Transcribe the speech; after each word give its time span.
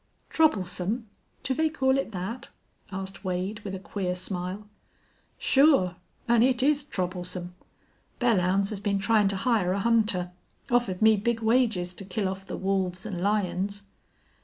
"Troublesome! 0.31 1.05
Do 1.43 1.53
they 1.53 1.69
call 1.69 1.95
it 1.95 2.11
that?" 2.11 2.49
asked 2.91 3.23
Wade, 3.23 3.59
with 3.59 3.75
a 3.75 3.79
queer 3.79 4.15
smile. 4.15 4.67
"Sure. 5.37 5.95
An' 6.27 6.41
it 6.41 6.63
is 6.63 6.83
troublesome. 6.83 7.53
Belllounds 8.19 8.69
has 8.71 8.79
been 8.79 8.97
tryin' 8.97 9.27
to 9.27 9.35
hire 9.35 9.73
a 9.73 9.79
hunter. 9.79 10.31
Offered 10.71 11.03
me 11.03 11.17
big 11.17 11.41
wages 11.41 11.93
to 11.93 12.03
kill 12.03 12.27
off 12.27 12.47
the 12.47 12.57
wolves 12.57 13.05
an' 13.05 13.21
lions." 13.21 13.83